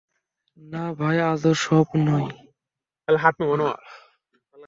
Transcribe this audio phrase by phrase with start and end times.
[0.57, 2.27] না ভাই, আজ ও-সব নয়!